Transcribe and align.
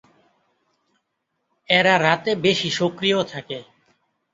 এরা 1.69 1.93
রাতে 1.99 2.31
বেশি 2.45 2.69
সক্রিয় 2.79 3.19
থাকে। 3.23 3.57